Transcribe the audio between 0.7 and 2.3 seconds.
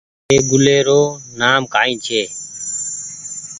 رو نآم ڪآئي ڇي۔